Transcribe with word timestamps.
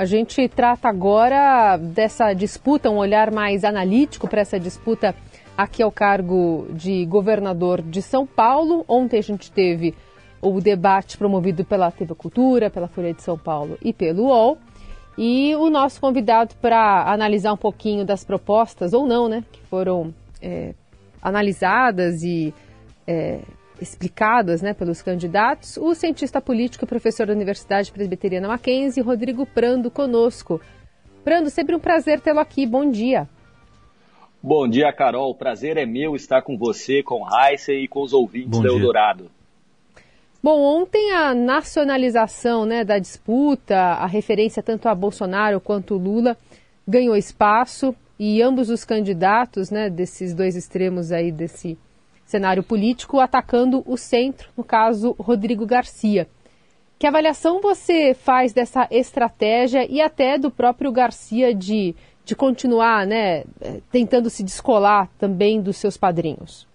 A 0.00 0.06
gente 0.06 0.48
trata 0.48 0.88
agora 0.88 1.76
dessa 1.76 2.32
disputa, 2.32 2.88
um 2.88 2.96
olhar 2.96 3.30
mais 3.30 3.64
analítico 3.64 4.26
para 4.26 4.40
essa 4.40 4.58
disputa 4.58 5.14
aqui 5.54 5.82
ao 5.82 5.92
cargo 5.92 6.66
de 6.70 7.04
governador 7.04 7.82
de 7.82 8.00
São 8.00 8.26
Paulo. 8.26 8.82
Ontem 8.88 9.18
a 9.18 9.22
gente 9.22 9.52
teve 9.52 9.94
o 10.40 10.58
debate 10.58 11.18
promovido 11.18 11.66
pela 11.66 11.90
TV 11.90 12.14
Cultura, 12.14 12.70
pela 12.70 12.88
Folha 12.88 13.12
de 13.12 13.22
São 13.22 13.36
Paulo 13.36 13.76
e 13.82 13.92
pelo 13.92 14.28
UOL. 14.28 14.56
E 15.18 15.54
o 15.56 15.68
nosso 15.68 16.00
convidado 16.00 16.54
para 16.62 17.02
analisar 17.12 17.52
um 17.52 17.58
pouquinho 17.58 18.02
das 18.02 18.24
propostas, 18.24 18.94
ou 18.94 19.06
não, 19.06 19.28
né, 19.28 19.44
que 19.52 19.60
foram 19.64 20.14
é, 20.40 20.72
analisadas 21.20 22.22
e 22.22 22.54
é, 23.06 23.40
explicadas 23.80 24.62
né, 24.62 24.74
pelos 24.74 25.02
candidatos, 25.02 25.76
o 25.76 25.94
cientista 25.94 26.40
político 26.40 26.84
e 26.84 26.88
professor 26.88 27.26
da 27.26 27.32
Universidade 27.32 27.90
Presbiteriana 27.90 28.48
Mackenzie, 28.48 29.02
Rodrigo 29.02 29.46
Prando, 29.46 29.90
conosco. 29.90 30.60
Prando, 31.24 31.50
sempre 31.50 31.74
um 31.74 31.80
prazer 31.80 32.20
tê-lo 32.20 32.40
aqui. 32.40 32.66
Bom 32.66 32.90
dia. 32.90 33.28
Bom 34.42 34.66
dia, 34.68 34.92
Carol. 34.92 35.30
O 35.30 35.34
prazer 35.34 35.76
é 35.76 35.84
meu 35.84 36.16
estar 36.16 36.42
com 36.42 36.56
você, 36.56 37.02
com 37.02 37.22
Raíssa 37.22 37.72
e 37.72 37.86
com 37.86 38.02
os 38.02 38.12
ouvintes 38.12 38.58
Bom 38.58 38.62
da 38.62 38.68
Eldorado. 38.68 39.30
Bom, 40.42 40.58
ontem 40.62 41.12
a 41.12 41.34
nacionalização 41.34 42.64
né, 42.64 42.82
da 42.82 42.98
disputa, 42.98 43.76
a 43.76 44.06
referência 44.06 44.62
tanto 44.62 44.88
a 44.88 44.94
Bolsonaro 44.94 45.60
quanto 45.60 45.98
Lula, 45.98 46.36
ganhou 46.88 47.14
espaço 47.14 47.94
e 48.18 48.40
ambos 48.40 48.70
os 48.70 48.82
candidatos 48.82 49.70
né, 49.70 49.90
desses 49.90 50.34
dois 50.34 50.56
extremos 50.56 51.12
aí 51.12 51.30
desse 51.30 51.78
cenário 52.30 52.62
político 52.62 53.18
atacando 53.18 53.82
o 53.86 53.96
centro, 53.96 54.48
no 54.56 54.62
caso 54.62 55.14
Rodrigo 55.18 55.66
Garcia. 55.66 56.28
Que 56.98 57.06
avaliação 57.06 57.60
você 57.60 58.14
faz 58.14 58.52
dessa 58.52 58.86
estratégia 58.90 59.86
e 59.90 60.00
até 60.00 60.38
do 60.38 60.50
próprio 60.50 60.92
Garcia 60.92 61.54
de, 61.54 61.94
de 62.24 62.36
continuar 62.36 63.06
né, 63.06 63.44
tentando 63.90 64.30
se 64.30 64.44
descolar 64.44 65.08
também 65.18 65.60
dos 65.60 65.76
seus 65.76 65.96
padrinhos? 65.96 66.68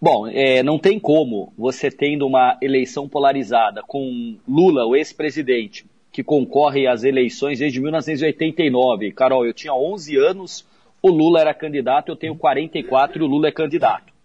Bom, 0.00 0.26
é, 0.26 0.62
não 0.62 0.78
tem 0.78 0.98
como 0.98 1.52
você 1.56 1.90
tendo 1.90 2.26
uma 2.26 2.58
eleição 2.60 3.08
polarizada 3.08 3.82
com 3.86 4.36
Lula, 4.46 4.84
o 4.84 4.96
ex-presidente, 4.96 5.86
que 6.12 6.22
concorre 6.22 6.86
às 6.86 7.04
eleições 7.04 7.58
desde 7.58 7.80
1989. 7.80 9.12
Carol, 9.12 9.46
eu 9.46 9.52
tinha 9.52 9.74
11 9.74 10.16
anos, 10.16 10.66
o 11.02 11.08
Lula 11.08 11.40
era 11.40 11.54
candidato, 11.54 12.10
eu 12.10 12.16
tenho 12.16 12.34
44 12.36 13.18
e 13.18 13.22
o 13.22 13.28
Lula 13.28 13.48
é 13.48 13.52
candidato. 13.52 14.15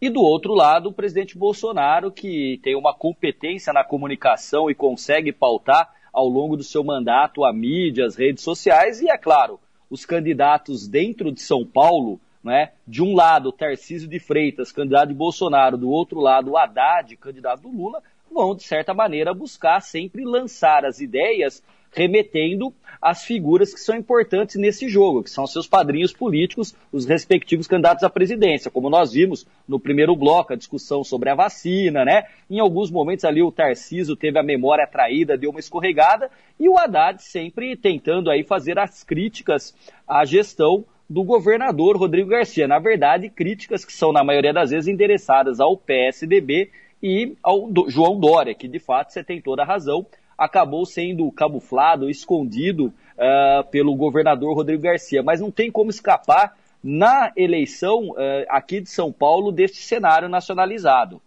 E 0.00 0.08
do 0.08 0.20
outro 0.20 0.54
lado, 0.54 0.90
o 0.90 0.92
presidente 0.92 1.36
Bolsonaro, 1.36 2.12
que 2.12 2.60
tem 2.62 2.76
uma 2.76 2.94
competência 2.94 3.72
na 3.72 3.82
comunicação 3.82 4.70
e 4.70 4.74
consegue 4.74 5.32
pautar 5.32 5.92
ao 6.12 6.28
longo 6.28 6.56
do 6.56 6.62
seu 6.62 6.84
mandato 6.84 7.44
a 7.44 7.52
mídia, 7.52 8.06
as 8.06 8.16
redes 8.16 8.44
sociais, 8.44 9.00
e 9.00 9.10
é 9.10 9.18
claro, 9.18 9.58
os 9.90 10.04
candidatos 10.04 10.86
dentro 10.86 11.32
de 11.32 11.40
São 11.40 11.66
Paulo, 11.66 12.20
né? 12.42 12.72
de 12.86 13.02
um 13.02 13.14
lado, 13.14 13.50
Tarcísio 13.50 14.08
de 14.08 14.20
Freitas, 14.20 14.70
candidato 14.70 15.08
de 15.08 15.14
Bolsonaro, 15.14 15.76
do 15.76 15.90
outro 15.90 16.20
lado, 16.20 16.56
Haddad, 16.56 17.16
candidato 17.16 17.62
do 17.62 17.68
Lula, 17.68 18.02
vão, 18.30 18.54
de 18.54 18.62
certa 18.62 18.94
maneira, 18.94 19.34
buscar 19.34 19.80
sempre 19.80 20.24
lançar 20.24 20.84
as 20.84 21.00
ideias 21.00 21.62
remetendo 21.92 22.72
às 23.00 23.24
figuras 23.24 23.72
que 23.72 23.80
são 23.80 23.96
importantes 23.96 24.56
nesse 24.56 24.88
jogo, 24.88 25.22
que 25.22 25.30
são 25.30 25.46
seus 25.46 25.66
padrinhos 25.66 26.12
políticos, 26.12 26.74
os 26.92 27.06
respectivos 27.06 27.66
candidatos 27.66 28.02
à 28.02 28.10
presidência, 28.10 28.70
como 28.70 28.90
nós 28.90 29.12
vimos 29.12 29.46
no 29.66 29.78
primeiro 29.78 30.16
bloco, 30.16 30.52
a 30.52 30.56
discussão 30.56 31.04
sobre 31.04 31.30
a 31.30 31.34
vacina, 31.34 32.04
né? 32.04 32.24
Em 32.50 32.58
alguns 32.58 32.90
momentos 32.90 33.24
ali 33.24 33.42
o 33.42 33.52
Tarciso 33.52 34.16
teve 34.16 34.38
a 34.38 34.42
memória 34.42 34.86
traída, 34.86 35.38
deu 35.38 35.50
uma 35.50 35.60
escorregada, 35.60 36.30
e 36.58 36.68
o 36.68 36.76
Haddad 36.76 37.22
sempre 37.22 37.76
tentando 37.76 38.30
aí 38.30 38.42
fazer 38.42 38.78
as 38.78 39.04
críticas 39.04 39.74
à 40.06 40.24
gestão 40.24 40.84
do 41.08 41.24
governador 41.24 41.96
Rodrigo 41.96 42.28
Garcia. 42.28 42.68
Na 42.68 42.78
verdade, 42.78 43.30
críticas 43.30 43.84
que 43.84 43.92
são, 43.92 44.12
na 44.12 44.22
maioria 44.22 44.52
das 44.52 44.70
vezes, 44.70 44.88
endereçadas 44.88 45.58
ao 45.60 45.76
PSDB 45.76 46.70
e 47.02 47.34
ao 47.42 47.70
João 47.88 48.18
Dória, 48.18 48.54
que 48.54 48.68
de 48.68 48.78
fato 48.78 49.12
você 49.12 49.22
tem 49.22 49.40
toda 49.40 49.62
a 49.62 49.64
razão, 49.66 50.04
acabou 50.38 50.86
sendo 50.86 51.30
camuflado, 51.32 52.08
escondido 52.08 52.86
uh, 52.86 53.68
pelo 53.70 53.94
governador 53.96 54.54
Rodrigo 54.54 54.82
Garcia. 54.82 55.22
Mas 55.22 55.40
não 55.40 55.50
tem 55.50 55.70
como 55.70 55.90
escapar 55.90 56.56
na 56.82 57.32
eleição 57.36 58.10
uh, 58.10 58.16
aqui 58.48 58.80
de 58.80 58.88
São 58.88 59.12
Paulo 59.12 59.50
deste 59.50 59.78
cenário 59.78 60.28
nacionalizado. 60.28 61.20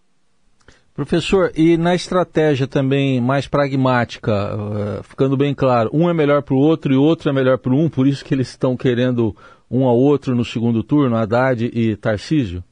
Professor, 0.93 1.51
e 1.55 1.77
na 1.77 1.95
estratégia 1.95 2.67
também 2.67 3.21
mais 3.21 3.47
pragmática, 3.47 4.55
uh, 4.55 5.03
ficando 5.03 5.35
bem 5.35 5.53
claro, 5.53 5.89
um 5.93 6.09
é 6.09 6.13
melhor 6.13 6.41
para 6.41 6.53
o 6.53 6.59
outro 6.59 6.93
e 6.93 6.97
outro 6.97 7.29
é 7.29 7.33
melhor 7.33 7.57
para 7.57 7.73
um, 7.73 7.89
por 7.89 8.07
isso 8.07 8.23
que 8.23 8.33
eles 8.33 8.49
estão 8.49 8.77
querendo 8.77 9.35
um 9.69 9.85
ao 9.85 9.97
outro 9.97 10.35
no 10.35 10.43
segundo 10.43 10.83
turno, 10.83 11.15
Haddad 11.15 11.69
e 11.73 11.95
Tarcísio? 11.95 12.63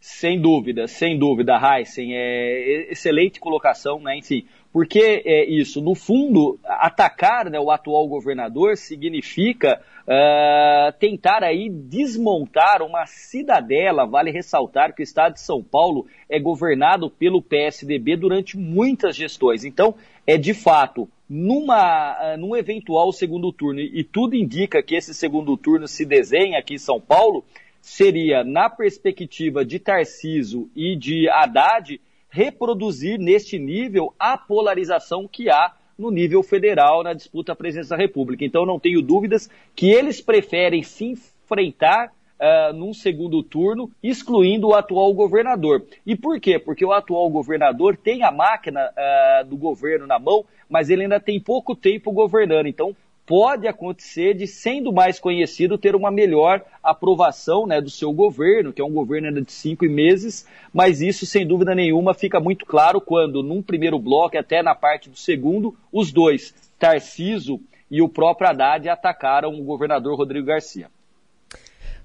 Sem 0.00 0.40
dúvida, 0.40 0.88
sem 0.88 1.18
dúvida, 1.18 1.60
Heisen. 1.60 2.14
É 2.14 2.90
excelente 2.90 3.38
colocação, 3.38 4.00
né? 4.00 4.16
Enfim, 4.16 4.46
porque 4.72 5.22
é 5.26 5.44
isso, 5.44 5.82
no 5.82 5.94
fundo, 5.94 6.58
atacar 6.64 7.50
né, 7.50 7.60
o 7.60 7.70
atual 7.70 8.08
governador 8.08 8.78
significa 8.78 9.78
uh, 10.06 10.98
tentar 10.98 11.42
aí 11.42 11.68
desmontar 11.68 12.80
uma 12.80 13.04
cidadela. 13.04 14.06
Vale 14.06 14.30
ressaltar 14.30 14.94
que 14.94 15.02
o 15.02 15.04
estado 15.04 15.34
de 15.34 15.40
São 15.40 15.62
Paulo 15.62 16.06
é 16.30 16.40
governado 16.40 17.10
pelo 17.10 17.42
PSDB 17.42 18.16
durante 18.16 18.56
muitas 18.56 19.14
gestões. 19.14 19.66
Então, 19.66 19.94
é 20.26 20.38
de 20.38 20.54
fato, 20.54 21.10
numa, 21.28 22.34
uh, 22.34 22.38
num 22.38 22.56
eventual 22.56 23.12
segundo 23.12 23.52
turno, 23.52 23.80
e 23.80 24.02
tudo 24.02 24.34
indica 24.34 24.82
que 24.82 24.94
esse 24.94 25.12
segundo 25.12 25.56
turno 25.58 25.86
se 25.86 26.06
desenha 26.06 26.58
aqui 26.58 26.74
em 26.74 26.78
São 26.78 26.98
Paulo, 26.98 27.44
seria, 27.80 28.44
na 28.44 28.68
perspectiva 28.68 29.64
de 29.64 29.78
Tarciso 29.78 30.70
e 30.74 30.96
de 30.96 31.28
Haddad, 31.28 32.00
reproduzir 32.28 33.18
neste 33.18 33.58
nível 33.58 34.14
a 34.18 34.38
polarização 34.38 35.26
que 35.26 35.50
há 35.50 35.74
no 35.98 36.10
nível 36.10 36.42
federal 36.42 37.02
na 37.02 37.12
disputa 37.12 37.52
à 37.52 37.56
presidência 37.56 37.96
da 37.96 38.02
República. 38.02 38.44
Então, 38.44 38.64
não 38.64 38.78
tenho 38.78 39.02
dúvidas 39.02 39.50
que 39.74 39.90
eles 39.90 40.20
preferem 40.20 40.82
se 40.82 41.04
enfrentar 41.04 42.10
uh, 42.40 42.72
num 42.72 42.94
segundo 42.94 43.42
turno, 43.42 43.90
excluindo 44.02 44.68
o 44.68 44.74
atual 44.74 45.12
governador. 45.12 45.84
E 46.06 46.16
por 46.16 46.40
quê? 46.40 46.58
Porque 46.58 46.84
o 46.84 46.92
atual 46.92 47.28
governador 47.28 47.96
tem 47.96 48.22
a 48.22 48.30
máquina 48.30 48.88
uh, 48.90 49.44
do 49.44 49.56
governo 49.56 50.06
na 50.06 50.18
mão, 50.18 50.44
mas 50.68 50.88
ele 50.88 51.02
ainda 51.02 51.20
tem 51.20 51.38
pouco 51.38 51.76
tempo 51.76 52.10
governando. 52.10 52.66
Então, 52.66 52.96
pode 53.30 53.68
acontecer 53.68 54.34
de, 54.34 54.44
sendo 54.44 54.92
mais 54.92 55.20
conhecido, 55.20 55.78
ter 55.78 55.94
uma 55.94 56.10
melhor 56.10 56.64
aprovação 56.82 57.64
né, 57.64 57.80
do 57.80 57.88
seu 57.88 58.12
governo, 58.12 58.72
que 58.72 58.82
é 58.82 58.84
um 58.84 58.92
governo 58.92 59.40
de 59.40 59.52
cinco 59.52 59.84
meses, 59.84 60.48
mas 60.72 61.00
isso, 61.00 61.24
sem 61.24 61.46
dúvida 61.46 61.72
nenhuma, 61.72 62.12
fica 62.12 62.40
muito 62.40 62.66
claro 62.66 63.00
quando, 63.00 63.40
num 63.40 63.62
primeiro 63.62 64.00
bloco, 64.00 64.36
até 64.36 64.64
na 64.64 64.74
parte 64.74 65.08
do 65.08 65.16
segundo, 65.16 65.76
os 65.92 66.10
dois, 66.10 66.52
Tarciso 66.76 67.60
e 67.88 68.02
o 68.02 68.08
próprio 68.08 68.48
Haddad, 68.48 68.88
atacaram 68.88 69.54
o 69.54 69.62
governador 69.62 70.18
Rodrigo 70.18 70.48
Garcia. 70.48 70.88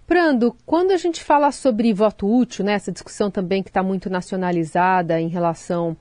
Prando, 0.05 0.55
quando 0.63 0.91
a 0.91 0.97
gente 0.97 1.23
fala 1.23 1.51
sobre 1.51 1.91
voto 1.91 2.31
útil, 2.31 2.63
né, 2.63 2.73
essa 2.73 2.91
discussão 2.91 3.31
também 3.31 3.63
que 3.63 3.71
está 3.71 3.81
muito 3.81 4.11
nacionalizada 4.11 5.19
em 5.19 5.27
relação 5.27 5.97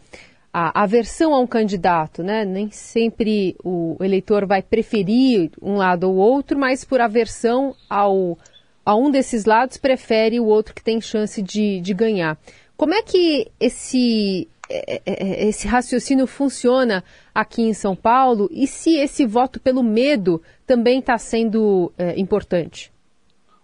a 0.57 0.85
aversão 0.85 1.35
a 1.35 1.41
um 1.41 1.49
candidato, 1.49 2.23
né? 2.23 2.45
Nem 2.45 2.71
sempre 2.71 3.57
o 3.65 3.97
eleitor 4.01 4.47
vai 4.47 4.63
preferir 4.63 5.51
um 5.61 5.75
lado 5.75 6.09
ou 6.09 6.15
outro, 6.15 6.57
mas 6.57 6.85
por 6.85 7.01
aversão 7.01 7.75
ao, 7.91 8.39
a 8.87 8.95
um 8.95 9.11
desses 9.11 9.47
lados 9.47 9.79
prefere 9.79 10.39
o 10.39 10.47
outro 10.47 10.73
que 10.73 10.85
tem 10.85 11.01
chance 11.01 11.43
de, 11.43 11.81
de 11.81 11.93
ganhar. 11.93 12.39
Como 12.77 12.95
é 12.95 13.03
que 13.03 13.51
esse, 13.59 14.47
é, 14.71 14.95
é, 14.95 15.03
é, 15.07 15.49
esse 15.49 15.67
raciocínio 15.67 16.25
funciona 16.25 17.03
aqui 17.35 17.63
em 17.63 17.75
São 17.75 17.97
Paulo 17.97 18.49
e 18.53 18.69
se 18.69 18.95
esse 18.97 19.27
voto 19.27 19.59
pelo 19.59 19.83
medo 19.83 20.41
também 20.65 21.01
está 21.01 21.19
sendo 21.19 21.93
é, 21.99 22.17
importante? 22.17 22.94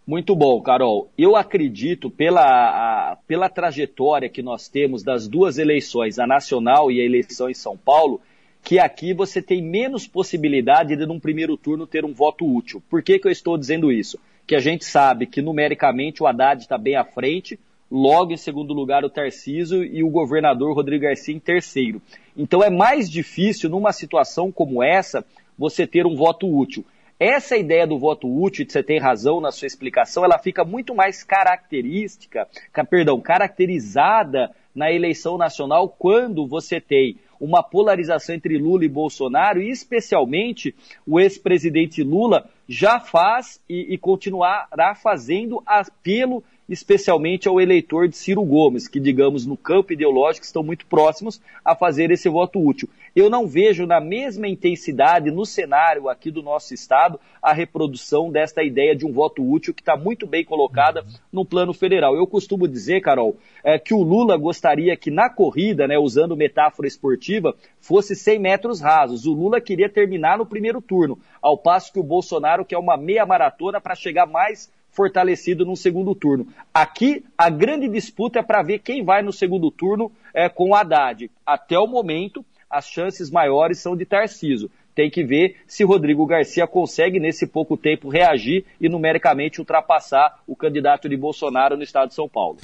Muito 0.07 0.35
bom, 0.35 0.61
Carol. 0.61 1.11
Eu 1.17 1.37
acredito, 1.37 2.11
pela, 2.11 2.43
a, 2.43 3.17
pela 3.27 3.49
trajetória 3.49 4.29
que 4.29 4.43
nós 4.43 4.69
temos 4.69 5.03
das 5.03 5.29
duas 5.29 5.59
eleições, 5.59 6.19
a 6.19 6.27
nacional 6.27 6.91
e 6.91 7.01
a 7.01 7.05
eleição 7.05 7.49
em 7.49 7.55
São 7.55 7.77
Paulo, 7.77 8.21
que 8.63 8.79
aqui 8.79 9.15
você 9.15 9.41
tem 9.41 9.63
menos 9.63 10.07
possibilidade 10.07 10.97
de, 10.97 11.07
num 11.07 11.21
primeiro 11.21 11.57
turno, 11.57 11.87
ter 11.87 12.05
um 12.05 12.13
voto 12.13 12.45
útil. 12.45 12.83
Por 12.91 13.03
que, 13.03 13.19
que 13.19 13.29
eu 13.29 13.33
estou 13.33 13.57
dizendo 13.57 13.93
isso? 13.93 14.19
Que 14.47 14.57
a 14.57 14.61
gente 14.61 14.85
sabe 14.85 15.27
que, 15.27 15.41
numericamente, 15.41 16.23
o 16.23 16.27
Haddad 16.27 16.63
está 16.63 16.77
bem 16.77 16.97
à 16.97 17.05
frente, 17.05 17.59
logo 17.91 18.33
em 18.33 18.37
segundo 18.37 18.73
lugar 18.73 19.05
o 19.05 19.11
Tarciso 19.11 19.83
e 19.85 20.03
o 20.03 20.11
governador 20.11 20.75
Rodrigo 20.75 21.05
Garcia 21.05 21.35
em 21.35 21.41
terceiro. 21.41 22.01
Então 22.37 22.63
é 22.63 22.71
mais 22.71 23.11
difícil, 23.11 23.69
numa 23.69 23.93
situação 23.93 24.53
como 24.53 24.83
essa, 24.83 25.25
você 25.59 25.87
ter 25.87 26.07
um 26.07 26.15
voto 26.15 26.49
útil. 26.49 26.85
Essa 27.21 27.55
ideia 27.55 27.87
do 27.87 27.99
voto 27.99 28.27
útil, 28.27 28.65
você 28.67 28.83
tem 28.83 28.99
razão 28.99 29.43
na 29.43 29.53
sua 29.53 29.67
explicação, 29.67 30.25
ela 30.25 30.39
fica 30.39 30.65
muito 30.65 30.95
mais 30.95 31.23
característica, 31.23 32.49
perdão, 32.89 33.21
caracterizada 33.21 34.51
na 34.75 34.91
eleição 34.91 35.37
nacional 35.37 35.87
quando 35.87 36.47
você 36.47 36.81
tem 36.81 37.19
uma 37.39 37.63
polarização 37.63 38.35
entre 38.35 38.57
Lula 38.57 38.87
e 38.87 38.89
Bolsonaro, 38.89 39.61
e 39.61 39.69
especialmente 39.69 40.75
o 41.07 41.21
ex-presidente 41.21 42.03
Lula 42.03 42.49
já 42.67 42.99
faz 42.99 43.61
e, 43.69 43.93
e 43.93 43.99
continuará 43.99 44.95
fazendo 44.95 45.63
apelo 45.67 46.43
especialmente 46.71 47.49
ao 47.49 47.61
eleitor 47.61 48.07
de 48.07 48.17
Ciro 48.17 48.45
Gomes, 48.45 48.87
que, 48.87 49.01
digamos, 49.01 49.45
no 49.45 49.57
campo 49.57 49.93
ideológico 49.93 50.47
estão 50.47 50.63
muito 50.63 50.87
próximos 50.87 51.43
a 51.65 51.75
fazer 51.75 52.13
esse 52.13 52.29
voto 52.29 52.65
útil. 52.65 52.89
Eu 53.15 53.29
não 53.29 53.45
vejo 53.45 53.87
na 53.87 54.01
mesma 54.01 54.47
intensidade 54.47 55.33
no 55.33 55.45
cenário 55.45 56.09
aqui 56.09 56.31
do 56.31 56.45
nosso 56.45 56.73
Estado 56.73 57.19
a 57.43 57.53
reprodução 57.53 58.31
desta 58.31 58.63
ideia 58.63 58.95
de 58.95 59.05
um 59.05 59.13
voto 59.13 59.43
útil 59.43 59.75
que 59.75 59.83
está 59.83 59.97
muito 59.97 60.29
bem 60.29 60.45
colocada 60.45 61.05
no 61.33 61.45
plano 61.45 61.75
federal. 61.75 62.15
Eu 62.15 62.27
costumo 62.27 62.69
dizer, 62.69 63.01
Carol, 63.01 63.37
é, 63.65 63.77
que 63.77 63.93
o 63.93 64.03
Lula 64.03 64.37
gostaria 64.37 64.97
que 64.97 65.11
na 65.11 65.29
corrida, 65.29 65.89
né, 65.89 65.99
usando 65.99 66.37
metáfora 66.37 66.87
esportiva, 66.87 67.53
fosse 67.81 68.15
100 68.15 68.39
metros 68.39 68.81
rasos. 68.81 69.27
O 69.27 69.33
Lula 69.33 69.61
queria 69.61 69.89
terminar 69.89 70.39
no 70.39 70.47
primeiro 70.47 70.81
turno, 70.81 71.19
ao 71.43 71.59
passo 71.59 71.93
que 71.93 71.99
o 71.99 72.05
Bolsonaro 72.05 72.65
quer 72.65 72.79
uma 72.79 72.97
meia 72.97 73.27
maratona 73.27 73.81
para 73.81 73.97
chegar 73.97 74.27
mais 74.27 74.71
fortalecido 74.91 75.65
no 75.65 75.77
segundo 75.77 76.15
turno. 76.15 76.47
Aqui, 76.73 77.25
a 77.37 77.49
grande 77.49 77.89
disputa 77.89 78.41
é 78.41 78.43
para 78.43 78.63
ver 78.63 78.81
quem 78.81 79.05
vai 79.05 79.23
no 79.23 79.33
segundo 79.33 79.71
turno 79.71 80.11
é, 80.35 80.49
com 80.49 80.71
o 80.71 80.75
Haddad. 80.75 81.31
Até 81.47 81.79
o 81.79 81.87
momento, 81.87 82.45
as 82.69 82.87
chances 82.87 83.31
maiores 83.31 83.79
são 83.79 83.97
de 83.97 84.05
Tarciso. 84.05 84.71
Tem 84.95 85.11
que 85.11 85.25
ver 85.25 85.57
se 85.67 85.85
Rodrigo 85.85 86.27
Garcia 86.27 86.67
consegue, 86.67 87.21
nesse 87.21 87.47
pouco 87.47 87.77
tempo, 87.77 88.09
reagir 88.09 88.65
e 88.81 88.89
numericamente 88.89 89.61
ultrapassar 89.61 90.41
o 90.47 90.57
candidato 90.57 91.09
de 91.09 91.17
Bolsonaro 91.17 91.77
no 91.77 91.83
estado 91.83 92.09
de 92.09 92.15
São 92.15 92.29
Paulo. 92.29 92.59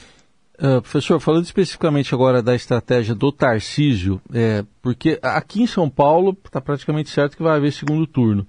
Uh, 0.59 0.81
professor, 0.81 1.21
falando 1.21 1.45
especificamente 1.45 2.15
agora 2.15 2.43
da 2.43 2.55
estratégia 2.55 3.15
do 3.15 3.31
Tarcísio, 3.31 4.21
é, 4.33 4.65
porque 4.81 5.19
aqui 5.21 5.63
em 5.63 5.67
São 5.67 5.89
Paulo 5.89 6.37
está 6.45 6.63
praticamente 6.63 7.11
certo 7.11 7.37
que 7.37 7.43
vai 7.43 7.57
haver 7.57 7.73
segundo 7.73 8.07
turno. 8.07 8.47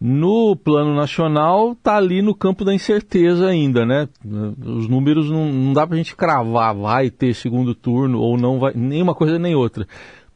No 0.00 0.56
plano 0.56 0.94
nacional, 0.94 1.72
está 1.72 1.96
ali 1.96 2.22
no 2.22 2.34
campo 2.34 2.64
da 2.64 2.72
incerteza 2.72 3.48
ainda, 3.48 3.84
né? 3.84 4.08
Os 4.24 4.88
números 4.88 5.30
não, 5.30 5.52
não 5.52 5.72
dá 5.74 5.86
para 5.86 5.94
a 5.94 5.98
gente 5.98 6.16
cravar, 6.16 6.74
vai 6.74 7.10
ter 7.10 7.34
segundo 7.34 7.74
turno 7.74 8.18
ou 8.18 8.38
não 8.38 8.58
vai, 8.58 8.72
nem 8.74 9.02
uma 9.02 9.14
coisa 9.14 9.38
nem 9.38 9.54
outra. 9.54 9.86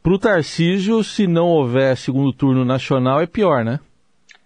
Para 0.02 0.12
o 0.12 0.19
Tarcísio, 0.19 1.02
se 1.02 1.26
não 1.26 1.49
houver 1.49 1.96
segundo 1.96 2.31
turno 2.31 2.62
nacional, 2.62 3.22
é 3.22 3.26
pior, 3.26 3.64
né? 3.64 3.81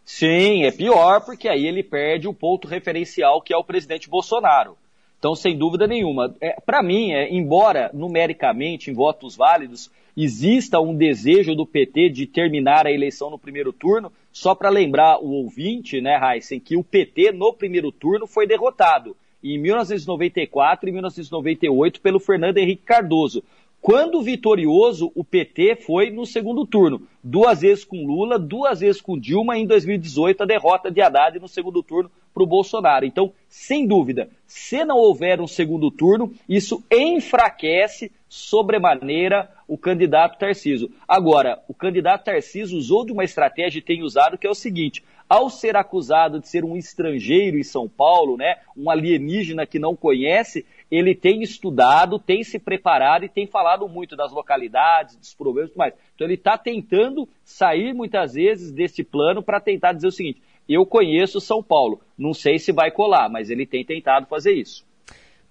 Sim, 0.04 0.62
é 0.62 0.70
pior, 0.70 1.20
porque 1.24 1.48
aí 1.48 1.66
ele 1.66 1.82
perde 1.82 2.28
o 2.28 2.32
ponto 2.32 2.68
referencial 2.68 3.42
que 3.42 3.52
é 3.52 3.56
o 3.56 3.64
presidente 3.64 4.08
Bolsonaro. 4.08 4.76
Então, 5.18 5.34
sem 5.34 5.58
dúvida 5.58 5.88
nenhuma. 5.88 6.32
É, 6.40 6.60
Para 6.64 6.80
mim, 6.80 7.10
é, 7.10 7.28
embora 7.34 7.90
numericamente, 7.92 8.88
em 8.88 8.94
votos 8.94 9.36
válidos, 9.36 9.90
exista 10.16 10.80
um 10.80 10.94
desejo 10.94 11.54
do 11.54 11.66
PT 11.66 12.10
de 12.10 12.26
terminar 12.26 12.86
a 12.86 12.92
eleição 12.92 13.28
no 13.28 13.38
primeiro 13.38 13.72
turno, 13.72 14.12
só 14.38 14.54
para 14.54 14.68
lembrar 14.68 15.18
o 15.18 15.30
ouvinte, 15.30 16.00
né, 16.00 16.16
Heisen, 16.16 16.60
que 16.60 16.76
o 16.76 16.84
PT 16.84 17.32
no 17.32 17.52
primeiro 17.52 17.90
turno 17.90 18.24
foi 18.24 18.46
derrotado 18.46 19.16
em 19.42 19.58
1994 19.58 20.88
e 20.88 20.92
1998 20.92 22.00
pelo 22.00 22.20
Fernando 22.20 22.58
Henrique 22.58 22.84
Cardoso. 22.84 23.42
Quando 23.80 24.22
vitorioso, 24.22 25.10
o 25.16 25.24
PT 25.24 25.76
foi 25.84 26.10
no 26.10 26.24
segundo 26.24 26.64
turno. 26.64 27.02
Duas 27.22 27.62
vezes 27.62 27.84
com 27.84 28.06
Lula, 28.06 28.38
duas 28.38 28.78
vezes 28.78 29.00
com 29.00 29.18
Dilma, 29.18 29.58
em 29.58 29.66
2018 29.66 30.44
a 30.44 30.46
derrota 30.46 30.88
de 30.88 31.00
Haddad 31.00 31.40
no 31.40 31.48
segundo 31.48 31.82
turno 31.82 32.08
para 32.32 32.42
o 32.42 32.46
Bolsonaro. 32.46 33.04
Então, 33.04 33.32
sem 33.48 33.88
dúvida, 33.88 34.30
se 34.46 34.84
não 34.84 34.98
houver 34.98 35.40
um 35.40 35.48
segundo 35.48 35.90
turno, 35.90 36.32
isso 36.48 36.80
enfraquece 36.92 38.12
sobremaneira 38.28 39.50
o 39.66 39.78
candidato 39.78 40.38
Tarciso. 40.38 40.90
Agora, 41.06 41.62
o 41.68 41.74
candidato 41.74 42.24
Tarciso 42.24 42.76
usou 42.76 43.04
de 43.04 43.12
uma 43.12 43.24
estratégia 43.24 43.78
e 43.78 43.82
tem 43.82 44.02
usado 44.02 44.38
que 44.38 44.46
é 44.46 44.50
o 44.50 44.54
seguinte: 44.54 45.02
ao 45.28 45.50
ser 45.50 45.76
acusado 45.76 46.40
de 46.40 46.48
ser 46.48 46.64
um 46.64 46.76
estrangeiro 46.76 47.58
em 47.58 47.62
São 47.62 47.88
Paulo, 47.88 48.36
né, 48.36 48.56
um 48.76 48.90
alienígena 48.90 49.66
que 49.66 49.78
não 49.78 49.94
conhece, 49.94 50.64
ele 50.90 51.14
tem 51.14 51.42
estudado, 51.42 52.18
tem 52.18 52.42
se 52.42 52.58
preparado 52.58 53.24
e 53.24 53.28
tem 53.28 53.46
falado 53.46 53.86
muito 53.88 54.16
das 54.16 54.32
localidades, 54.32 55.16
dos 55.16 55.34
problemas 55.34 55.68
e 55.68 55.72
tudo 55.72 55.78
mais. 55.78 55.94
Então 56.14 56.26
ele 56.26 56.34
está 56.34 56.56
tentando 56.56 57.28
sair 57.44 57.92
muitas 57.92 58.32
vezes 58.32 58.72
desse 58.72 59.04
plano 59.04 59.42
para 59.42 59.60
tentar 59.60 59.92
dizer 59.92 60.08
o 60.08 60.12
seguinte: 60.12 60.42
eu 60.68 60.86
conheço 60.86 61.40
São 61.40 61.62
Paulo, 61.62 62.00
não 62.16 62.32
sei 62.32 62.58
se 62.58 62.72
vai 62.72 62.90
colar, 62.90 63.28
mas 63.28 63.50
ele 63.50 63.66
tem 63.66 63.84
tentado 63.84 64.26
fazer 64.26 64.54
isso. 64.54 64.87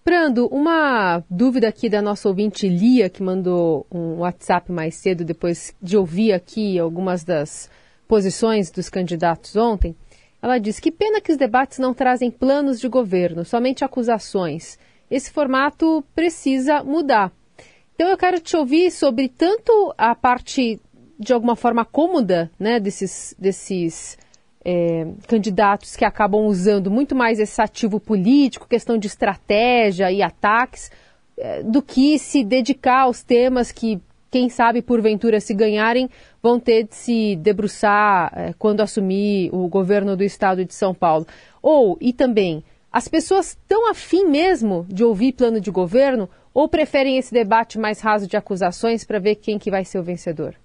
Prando, 0.08 0.48
uma 0.48 1.22
dúvida 1.30 1.68
aqui 1.68 1.90
da 1.90 2.02
nossa 2.02 2.30
ouvinte 2.30 2.66
Lia, 2.66 3.10
que 3.10 3.22
mandou 3.22 3.86
um 3.92 4.20
WhatsApp 4.20 4.72
mais 4.72 4.96
cedo, 4.96 5.26
depois 5.26 5.76
de 5.82 5.98
ouvir 5.98 6.32
aqui 6.32 6.80
algumas 6.80 7.26
das 7.26 7.70
posições 8.08 8.72
dos 8.72 8.90
candidatos 8.90 9.58
ontem. 9.58 9.94
Ela 10.42 10.60
diz: 10.60 10.80
que 10.80 10.94
pena 10.94 11.20
que 11.20 11.30
os 11.30 11.38
debates 11.38 11.78
não 11.78 11.94
trazem 11.94 12.32
planos 12.32 12.80
de 12.80 12.88
governo, 12.88 13.44
somente 13.44 13.84
acusações 13.84 14.80
esse 15.12 15.30
formato 15.30 16.02
precisa 16.16 16.86
mudar. 16.86 17.30
Então 17.94 18.08
eu 18.08 18.18
quero 18.18 18.40
te 18.40 18.56
ouvir 18.56 18.92
sobre 18.92 19.28
tanto 19.28 19.94
a 19.98 20.16
parte 20.16 20.80
de 21.20 21.34
alguma 21.34 21.58
forma 21.58 21.84
cômoda 21.84 22.50
né, 22.58 22.80
desses, 22.80 23.36
desses 23.38 24.18
é, 24.70 25.08
candidatos 25.30 25.96
que 25.96 26.04
acabam 26.04 26.42
usando 26.46 26.92
muito 26.92 27.16
mais 27.16 27.40
esse 27.40 27.62
ativo 27.62 28.02
político, 28.02 28.68
questão 28.68 28.98
de 28.98 29.08
estratégia 29.08 30.12
e 30.12 30.22
ataques, 30.22 30.92
é, 31.38 31.64
do 31.64 31.82
que 31.82 32.20
se 32.20 32.44
dedicar 32.44 33.04
aos 33.04 33.24
temas 33.24 33.72
que, 33.72 33.98
quem 34.30 34.50
sabe, 34.50 34.82
porventura, 34.82 35.40
se 35.40 35.54
ganharem, 35.54 36.10
vão 36.44 36.60
ter 36.60 36.84
de 36.84 36.96
se 36.96 37.38
debruçar 37.38 38.30
é, 38.36 38.54
quando 38.60 38.82
assumir 38.82 39.50
o 39.54 39.70
governo 39.70 40.18
do 40.18 40.24
estado 40.24 40.66
de 40.66 40.74
São 40.74 40.94
Paulo. 40.94 41.26
Ou, 41.62 41.98
e 42.02 42.12
também, 42.12 42.62
as 42.92 43.08
pessoas 43.08 43.52
estão 43.52 43.90
afim 43.90 44.26
mesmo 44.26 44.86
de 44.90 45.02
ouvir 45.02 45.32
plano 45.32 45.62
de 45.62 45.72
governo 45.72 46.30
ou 46.54 46.68
preferem 46.68 47.18
esse 47.18 47.34
debate 47.34 47.80
mais 47.80 48.02
raso 48.02 48.28
de 48.28 48.36
acusações 48.36 49.06
para 49.06 49.18
ver 49.18 49.36
quem 49.36 49.58
que 49.58 49.72
vai 49.72 49.86
ser 49.86 50.00
o 50.00 50.04
vencedor? 50.04 50.56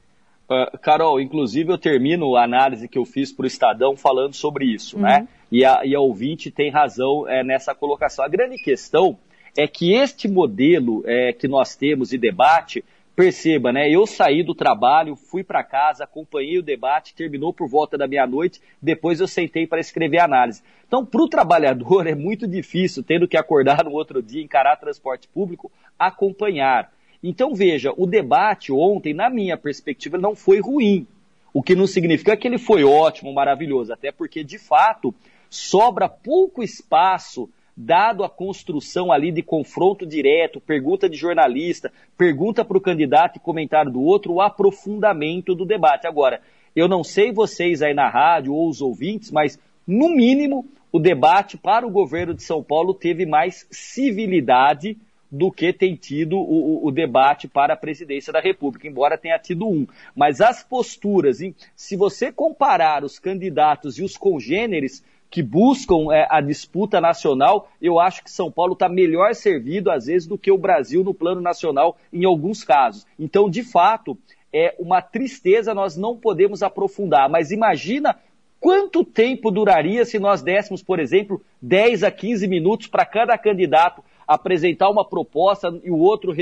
Uh, 0.53 0.79
Carol, 0.79 1.21
inclusive 1.21 1.73
eu 1.73 1.79
termino 1.79 2.37
a 2.37 2.45
análise 2.45 2.89
que 2.89 2.99
eu 2.99 3.05
fiz 3.05 3.33
para 3.33 3.45
o 3.45 3.47
Estadão 3.47 3.97
falando 3.97 4.35
sobre 4.35 4.67
isso, 4.67 4.99
né? 4.99 5.19
uhum. 5.19 5.23
né? 5.23 5.29
E 5.51 5.65
a, 5.65 5.81
e 5.85 5.95
a 5.95 6.01
ouvinte 6.01 6.51
tem 6.51 6.71
razão 6.71 7.29
é, 7.29 7.45
nessa 7.45 7.75
colocação. 7.75 8.25
A 8.25 8.29
grande 8.29 8.57
questão 8.57 9.19
é 9.57 9.67
que 9.67 9.93
este 9.93 10.29
modelo 10.29 11.03
é, 11.07 11.33
que 11.33 11.47
nós 11.47 11.77
temos 11.77 12.11
de 12.11 12.19
debate 12.19 12.83
Perceba, 13.15 13.71
né? 13.71 13.91
Eu 13.91 14.07
saí 14.07 14.43
do 14.43 14.55
trabalho, 14.55 15.15
fui 15.15 15.45
para 15.45 15.63
casa, 15.63 16.05
acompanhei 16.05 16.59
o 16.59 16.63
debate, 16.63 17.15
terminou 17.15 17.53
por 17.53 17.69
volta 17.69 17.99
da 17.99 18.09
meia-noite, 18.09 18.59
depois 18.81 19.21
eu 19.21 19.29
sentei 19.29 19.67
para 19.67 19.81
escrever 19.81 20.19
a 20.19 20.25
análise. 20.25 20.63
Então, 20.87 21.05
para 21.05 21.23
o 21.23 21.29
trabalhador 21.29 22.07
é 22.09 22.15
muito 22.15 22.49
difícil, 22.49 23.03
tendo 23.03 23.29
que 23.29 23.37
acordar 23.37 23.85
no 23.85 23.91
outro 23.91 24.23
dia, 24.23 24.43
encarar 24.43 24.77
transporte 24.77 25.29
público, 25.29 25.71
acompanhar. 25.99 26.91
Então, 27.23 27.55
veja, 27.55 27.93
o 27.97 28.07
debate 28.07 28.73
ontem, 28.73 29.15
na 29.15 29.31
minha 29.31 29.57
perspectiva, 29.57 30.19
não 30.19 30.35
foi 30.35 30.61
ruim. 30.61 31.07
O 31.55 31.63
que 31.63 31.75
não 31.75 31.87
significa 31.87 32.37
que 32.37 32.49
ele 32.49 32.59
foi 32.59 32.83
ótimo, 32.83 33.33
maravilhoso, 33.33 33.93
até 33.93 34.11
porque, 34.11 34.43
de 34.43 34.59
fato, 34.59 35.15
sobra 35.49 36.09
pouco 36.09 36.63
espaço 36.63 37.49
dado 37.77 38.23
a 38.25 38.29
construção 38.29 39.11
ali 39.11 39.31
de 39.31 39.43
confronto 39.43 40.07
direto, 40.07 40.61
pergunta 40.61 41.09
de 41.09 41.17
jornalista, 41.17 41.93
pergunta 42.17 42.65
para 42.65 42.77
o 42.77 42.81
candidato 42.81 43.37
e 43.37 43.41
comentário 43.41 43.91
do 43.91 44.03
outro, 44.03 44.35
o 44.35 44.41
aprofundamento 44.41 45.55
do 45.55 45.65
debate. 45.65 46.07
Agora, 46.07 46.41
eu 46.75 46.89
não 46.89 47.03
sei 47.03 47.33
vocês 47.33 47.83
aí 47.83 47.95
na 47.95 48.09
rádio 48.09 48.53
ou 48.53 48.69
os 48.69 48.81
ouvintes, 48.81 49.31
mas 49.31 49.59
no 49.87 50.09
mínimo 50.11 50.67
o 50.91 50.99
debate 50.99 51.57
para 51.57 51.87
o 51.87 51.91
governo 51.91 52.35
de 52.35 52.43
São 52.43 52.63
Paulo 52.63 52.93
teve 52.93 53.25
mais 53.25 53.67
civilidade 53.71 54.97
do 55.33 55.51
que 55.51 55.73
tem 55.73 55.97
tido 55.97 56.37
o, 56.37 56.87
o, 56.87 56.91
debate 56.91 57.49
para 57.49 57.73
a 57.73 57.77
presidência 57.77 58.31
da 58.31 58.39
República, 58.39 58.87
embora 58.87 59.17
tenha 59.17 59.39
tido 59.39 59.67
um. 59.67 59.87
Mas 60.15 60.43
as 60.43 60.63
posturas, 60.63 61.39
se 61.75 61.97
você 61.97 62.31
comparar 62.31 63.03
os 63.03 63.19
candidatos 63.19 63.99
e 63.99 64.05
os 64.05 64.15
congêneres, 64.15 65.03
que 65.31 65.43
buscam 65.43 66.13
é, 66.13 66.27
a 66.29 66.43
disputa 66.43 67.01
nacional, 67.01 67.71
eu 67.81 67.99
acho 67.99 68.23
que 68.23 68.31
São 68.31 68.53
Paulo 68.53 68.75
está 68.75 68.87
melhor 68.87 69.35
servido, 69.35 69.91
às 69.91 70.05
vezes, 70.05 70.29
do 70.29 70.37
que 70.37 70.53
o 70.53 70.59
Brasil 70.59 71.03
no 71.03 71.15
plano 71.15 71.41
nacional, 71.41 71.97
em 72.13 72.27
alguns 72.27 72.63
casos. 72.63 73.07
Então, 73.19 73.49
de 73.49 73.63
fato, 73.63 74.19
é 74.53 74.75
uma 74.79 75.01
tristeza 75.01 75.73
nós 75.73 75.97
não 75.97 76.19
podemos 76.19 76.63
aprofundar, 76.63 77.31
mas 77.31 77.51
imagina 77.51 78.19
quanto 78.61 79.03
tempo 79.03 79.51
duraria 79.51 80.05
se 80.05 80.19
nós 80.19 80.43
dessemos, 80.43 80.83
por 80.83 81.01
exemplo, 81.01 81.43
10 81.63 82.03
a 82.03 82.11
15 82.11 82.47
minutos 82.47 82.87
para 82.87 83.07
cada 83.07 83.39
candidato 83.39 84.05
apresentar 84.27 84.91
uma 84.91 85.05
proposta 85.05 85.69
e 85.83 85.91
o 85.91 85.99
outro 85.99 86.35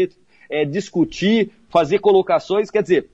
é, 0.49 0.65
discutir, 0.65 1.53
fazer 1.69 1.99
colocações. 1.99 2.71
Quer 2.71 2.83
dizer, 2.83 3.11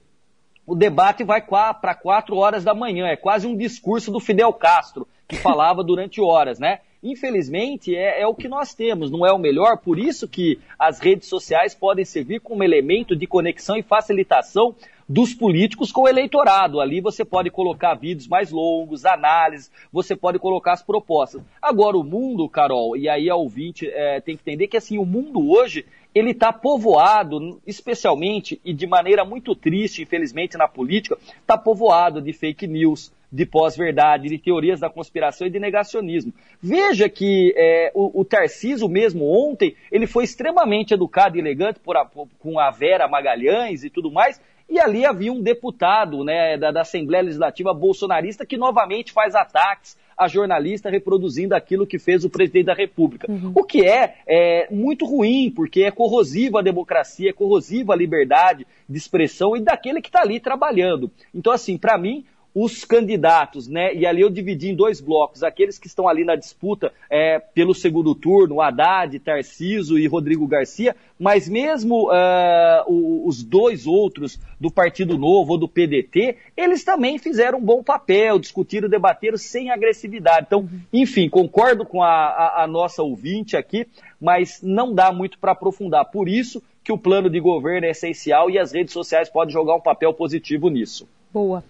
o 0.66 0.74
debate 0.74 1.22
vai 1.22 1.40
para 1.40 1.94
quatro 1.94 2.36
horas 2.36 2.64
da 2.64 2.74
manhã, 2.74 3.06
é 3.06 3.16
quase 3.16 3.46
um 3.46 3.56
discurso 3.56 4.10
do 4.10 4.18
Fidel 4.18 4.52
Castro 4.52 5.06
que 5.28 5.36
falava 5.36 5.82
durante 5.84 6.20
horas, 6.20 6.58
né? 6.58 6.80
Infelizmente, 7.02 7.94
é, 7.94 8.22
é, 8.22 8.26
o 8.26 8.34
que 8.34 8.48
nós 8.48 8.74
temos, 8.74 9.10
não 9.10 9.24
é 9.24 9.32
o 9.32 9.38
melhor, 9.38 9.78
por 9.78 9.98
isso 9.98 10.26
que 10.26 10.58
as 10.78 10.98
redes 10.98 11.28
sociais 11.28 11.74
podem 11.74 12.04
servir 12.04 12.40
como 12.40 12.64
elemento 12.64 13.14
de 13.14 13.26
conexão 13.26 13.76
e 13.76 13.82
facilitação 13.82 14.74
dos 15.08 15.34
políticos 15.34 15.92
com 15.92 16.02
o 16.02 16.08
eleitorado. 16.08 16.80
Ali 16.80 17.00
você 17.00 17.24
pode 17.24 17.50
colocar 17.50 17.94
vídeos 17.94 18.28
mais 18.28 18.50
longos, 18.50 19.04
análises, 19.04 19.70
você 19.92 20.16
pode 20.16 20.38
colocar 20.38 20.72
as 20.72 20.82
propostas. 20.82 21.42
Agora, 21.60 21.96
o 21.96 22.04
mundo, 22.04 22.48
Carol, 22.48 22.96
e 22.96 23.08
aí 23.08 23.30
a 23.30 23.36
ouvinte 23.36 23.88
é, 23.88 24.20
tem 24.20 24.36
que 24.36 24.42
entender 24.42 24.68
que 24.68 24.76
assim, 24.76 24.98
o 24.98 25.04
mundo 25.04 25.50
hoje 25.50 25.84
ele 26.14 26.30
está 26.30 26.50
povoado, 26.50 27.60
especialmente 27.66 28.58
e 28.64 28.72
de 28.72 28.86
maneira 28.86 29.22
muito 29.22 29.54
triste, 29.54 30.02
infelizmente, 30.02 30.56
na 30.56 30.66
política, 30.66 31.18
está 31.38 31.58
povoado 31.58 32.22
de 32.22 32.32
fake 32.32 32.66
news, 32.66 33.12
de 33.30 33.44
pós-verdade, 33.44 34.30
de 34.30 34.38
teorias 34.38 34.80
da 34.80 34.88
conspiração 34.88 35.46
e 35.46 35.50
de 35.50 35.60
negacionismo. 35.60 36.32
Veja 36.62 37.06
que 37.06 37.52
é, 37.54 37.92
o, 37.94 38.22
o 38.22 38.88
mesmo 38.88 39.26
ontem, 39.26 39.74
ele 39.92 40.06
foi 40.06 40.24
extremamente 40.24 40.94
educado 40.94 41.36
e 41.36 41.40
elegante 41.40 41.80
por 41.80 41.98
a, 41.98 42.04
por, 42.06 42.28
com 42.38 42.58
a 42.58 42.70
Vera 42.70 43.06
Magalhães 43.06 43.84
e 43.84 43.90
tudo 43.90 44.10
mais, 44.10 44.40
e 44.68 44.80
ali 44.80 45.04
havia 45.04 45.32
um 45.32 45.40
deputado 45.40 46.24
né, 46.24 46.56
da, 46.56 46.70
da 46.70 46.80
Assembleia 46.82 47.24
Legislativa 47.24 47.72
bolsonarista 47.72 48.44
que 48.44 48.56
novamente 48.56 49.12
faz 49.12 49.34
ataques 49.34 49.96
a 50.16 50.28
jornalista 50.28 50.88
reproduzindo 50.88 51.54
aquilo 51.54 51.86
que 51.86 51.98
fez 51.98 52.24
o 52.24 52.30
presidente 52.30 52.66
da 52.66 52.74
República. 52.74 53.30
Uhum. 53.30 53.52
O 53.54 53.62
que 53.62 53.84
é, 53.84 54.16
é 54.26 54.66
muito 54.70 55.04
ruim, 55.04 55.52
porque 55.54 55.82
é 55.82 55.90
corrosivo 55.90 56.56
à 56.56 56.62
democracia, 56.62 57.30
é 57.30 57.32
corrosivo 57.34 57.92
à 57.92 57.96
liberdade 57.96 58.66
de 58.88 58.96
expressão 58.96 59.54
e 59.54 59.60
daquele 59.60 60.00
que 60.00 60.08
está 60.08 60.22
ali 60.22 60.40
trabalhando. 60.40 61.10
Então, 61.34 61.52
assim, 61.52 61.76
para 61.76 61.98
mim, 61.98 62.24
os 62.58 62.86
candidatos, 62.86 63.68
né? 63.68 63.94
E 63.94 64.06
ali 64.06 64.22
eu 64.22 64.30
dividi 64.30 64.70
em 64.70 64.74
dois 64.74 64.98
blocos, 64.98 65.42
aqueles 65.42 65.78
que 65.78 65.86
estão 65.86 66.08
ali 66.08 66.24
na 66.24 66.34
disputa 66.34 66.90
é, 67.10 67.38
pelo 67.38 67.74
segundo 67.74 68.14
turno, 68.14 68.62
Haddad, 68.62 69.18
Tarciso 69.18 69.98
e 69.98 70.06
Rodrigo 70.06 70.46
Garcia, 70.46 70.96
mas 71.18 71.46
mesmo 71.50 72.08
uh, 72.08 73.28
os 73.28 73.44
dois 73.44 73.86
outros 73.86 74.40
do 74.58 74.70
Partido 74.70 75.18
Novo 75.18 75.52
ou 75.52 75.58
do 75.58 75.68
PDT, 75.68 76.38
eles 76.56 76.82
também 76.82 77.18
fizeram 77.18 77.58
um 77.58 77.62
bom 77.62 77.82
papel, 77.82 78.38
discutiram, 78.38 78.88
debateram 78.88 79.36
sem 79.36 79.70
agressividade. 79.70 80.46
Então, 80.46 80.66
enfim, 80.90 81.28
concordo 81.28 81.84
com 81.84 82.02
a, 82.02 82.08
a, 82.08 82.62
a 82.64 82.66
nossa 82.66 83.02
ouvinte 83.02 83.54
aqui, 83.54 83.86
mas 84.18 84.62
não 84.62 84.94
dá 84.94 85.12
muito 85.12 85.38
para 85.38 85.52
aprofundar. 85.52 86.06
Por 86.06 86.26
isso 86.26 86.62
que 86.82 86.90
o 86.90 86.96
plano 86.96 87.28
de 87.28 87.38
governo 87.38 87.86
é 87.86 87.90
essencial 87.90 88.48
e 88.48 88.58
as 88.58 88.72
redes 88.72 88.94
sociais 88.94 89.28
podem 89.28 89.52
jogar 89.52 89.74
um 89.74 89.80
papel 89.82 90.14
positivo 90.14 90.70
nisso. 90.70 91.06
Boa. 91.30 91.62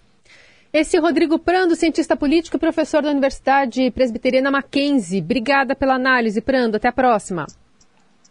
Esse 0.78 0.99
Rodrigo 0.99 1.38
Prando, 1.38 1.75
cientista 1.75 2.14
político 2.14 2.59
e 2.59 2.61
professor 2.61 3.00
da 3.00 3.09
Universidade 3.09 3.90
Presbiteriana 3.90 4.50
Mackenzie. 4.50 5.23
Obrigada 5.23 5.75
pela 5.75 5.95
análise, 5.95 6.42
Prando. 6.42 6.76
Até 6.76 6.88
a 6.88 6.92
próxima. 6.92 7.47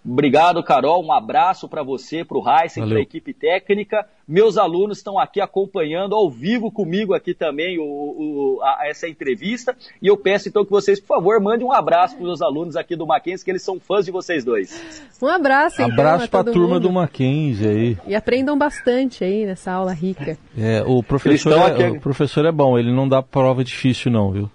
Obrigado, 0.08 0.64
Carol. 0.64 1.04
Um 1.04 1.12
abraço 1.12 1.68
para 1.68 1.82
você, 1.82 2.24
para 2.24 2.38
o 2.38 2.44
Heisen, 2.48 2.88
para 2.88 3.00
a 3.00 3.02
equipe 3.02 3.34
técnica. 3.34 4.06
Meus 4.28 4.56
alunos 4.56 4.98
estão 4.98 5.18
aqui 5.18 5.42
acompanhando 5.42 6.16
ao 6.16 6.30
vivo 6.30 6.72
comigo 6.72 7.14
aqui 7.14 7.34
também 7.34 7.80
o, 7.80 7.84
o, 7.84 8.60
a, 8.62 8.88
essa 8.88 9.08
entrevista. 9.08 9.76
E 10.00 10.08
eu 10.08 10.16
peço 10.16 10.48
então 10.48 10.64
que 10.64 10.70
vocês, 10.70 11.00
por 11.00 11.08
favor, 11.08 11.42
mandem 11.42 11.66
um 11.66 11.72
abraço 11.72 12.16
para 12.16 12.22
os 12.22 12.28
meus 12.28 12.42
alunos 12.42 12.76
aqui 12.76 12.96
do 12.96 13.08
Mackenzie, 13.08 13.44
que 13.44 13.52
eles 13.52 13.64
são 13.64 13.80
fãs 13.80 14.06
de 14.06 14.12
vocês 14.12 14.44
dois. 14.44 15.02
Um 15.22 15.28
abraço, 15.28 15.82
então. 15.82 15.92
Abraço 15.92 16.30
para 16.30 16.42
a 16.42 16.54
turma 16.54 16.76
mundo. 16.76 16.82
do 16.82 16.92
Mackenzie 16.92 17.68
aí. 17.68 17.98
E 18.06 18.16
aprendam 18.16 18.56
bastante 18.56 19.24
aí 19.24 19.46
nessa 19.46 19.72
aula 19.72 19.92
rica. 19.92 20.38
É, 20.56 20.84
o 20.86 21.02
professor, 21.02 21.54
é, 21.54 21.90
o 21.90 22.00
professor 22.00 22.46
é 22.46 22.52
bom, 22.52 22.78
ele 22.78 22.94
não 22.94 23.08
dá 23.08 23.24
prova 23.24 23.64
difícil 23.64 24.12
não, 24.12 24.32
viu? 24.32 24.52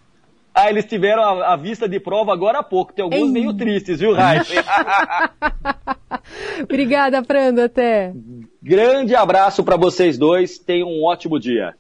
Ah, 0.55 0.69
eles 0.69 0.85
tiveram 0.85 1.23
a, 1.23 1.55
a, 1.55 1.57
vista 1.57 1.89
de 1.89 2.01
prova 2.01 2.33
agora 2.33 2.59
há 2.59 2.63
pouco. 2.63 2.93
Tem 2.93 3.03
alguns 3.03 3.27
Ei. 3.27 3.33
meio 3.33 3.55
tristes, 3.55 4.01
viu, 4.01 4.13
Raíssa? 4.13 4.65
Obrigada, 6.63 7.23
Prando. 7.23 7.63
Até. 7.63 8.13
Grande 8.63 9.15
abraço 9.15 9.63
para 9.63 9.77
vocês 9.77 10.19
dois. 10.19 10.59
Tenham 10.59 10.89
um 10.89 11.05
ótimo 11.05 11.39
dia. 11.39 11.75